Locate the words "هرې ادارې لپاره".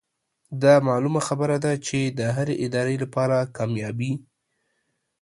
2.35-3.37